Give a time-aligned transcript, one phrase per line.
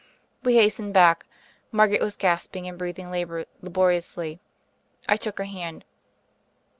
[0.41, 1.27] We hastened back.
[1.71, 4.39] Margaret was gasping, and breathing laboriously.
[5.07, 5.85] I took her hand.